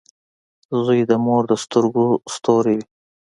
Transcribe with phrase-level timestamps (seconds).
[0.83, 2.83] •زوی د مور د سترګو ستوری وي.